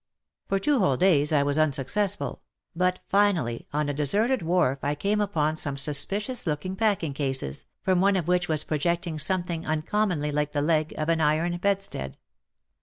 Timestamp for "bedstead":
11.57-12.17